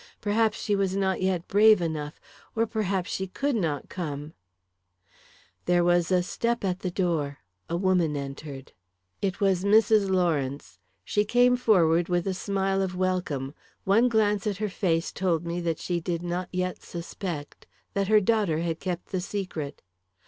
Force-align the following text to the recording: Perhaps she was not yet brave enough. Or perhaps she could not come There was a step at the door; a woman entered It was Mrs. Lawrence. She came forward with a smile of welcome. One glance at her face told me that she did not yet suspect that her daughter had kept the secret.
Perhaps 0.19 0.59
she 0.59 0.75
was 0.75 0.95
not 0.95 1.21
yet 1.21 1.47
brave 1.47 1.79
enough. 1.79 2.19
Or 2.55 2.65
perhaps 2.65 3.11
she 3.11 3.27
could 3.27 3.55
not 3.55 3.87
come 3.87 4.33
There 5.65 5.83
was 5.83 6.11
a 6.11 6.23
step 6.23 6.65
at 6.65 6.79
the 6.79 6.89
door; 6.89 7.37
a 7.69 7.77
woman 7.77 8.17
entered 8.17 8.71
It 9.21 9.39
was 9.39 9.63
Mrs. 9.63 10.09
Lawrence. 10.09 10.79
She 11.05 11.23
came 11.23 11.55
forward 11.55 12.09
with 12.09 12.25
a 12.25 12.33
smile 12.33 12.81
of 12.81 12.95
welcome. 12.95 13.53
One 13.83 14.09
glance 14.09 14.47
at 14.47 14.57
her 14.57 14.69
face 14.69 15.11
told 15.11 15.45
me 15.45 15.61
that 15.61 15.77
she 15.77 15.99
did 15.99 16.23
not 16.23 16.49
yet 16.51 16.81
suspect 16.81 17.67
that 17.93 18.07
her 18.07 18.19
daughter 18.19 18.57
had 18.61 18.79
kept 18.79 19.09
the 19.11 19.21
secret. 19.21 19.83